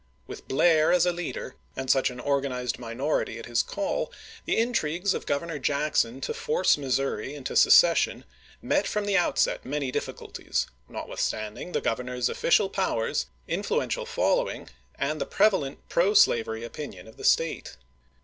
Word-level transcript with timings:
With 0.25 0.47
Blair 0.47 0.91
as 0.91 1.05
a 1.05 1.11
leader, 1.11 1.57
and 1.75 1.87
such 1.87 2.09
an 2.09 2.19
organized 2.19 2.79
minority 2.79 3.37
at 3.37 3.45
his 3.45 3.61
call, 3.61 4.11
the 4.45 4.57
intrigues 4.57 5.13
of 5.13 5.27
Governor 5.27 5.59
Jackson 5.59 6.19
to 6.21 6.33
force 6.33 6.75
Missouri 6.75 7.35
into 7.35 7.55
secession 7.55 8.25
met 8.63 8.87
from 8.87 9.05
the 9.05 9.15
outset 9.15 9.63
many 9.63 9.91
difficulties, 9.91 10.65
notwithstanding 10.89 11.73
the 11.73 11.81
Governor's 11.81 12.29
official 12.29 12.67
powers, 12.67 13.27
influential 13.47 14.07
following, 14.07 14.67
and 14.95 15.21
the 15.21 15.25
prevalent 15.27 15.77
pro 15.87 16.15
slavery 16.15 16.63
opinion 16.63 17.07
of 17.07 17.17
the 17.17 17.23
State. 17.23 17.77